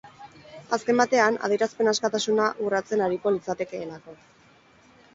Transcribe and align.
Azken 0.77 1.01
batean, 1.01 1.37
adierazpen 1.49 1.91
askatasuna 1.93 2.49
urratzen 2.67 3.07
ariko 3.11 3.37
litzakeelako. 3.39 4.21